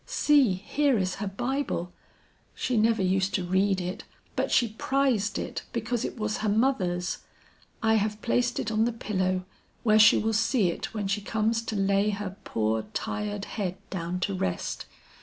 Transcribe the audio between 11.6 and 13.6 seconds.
to lay her poor tired